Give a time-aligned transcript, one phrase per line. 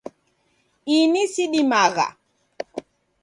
[0.97, 2.07] Ini sidimagha.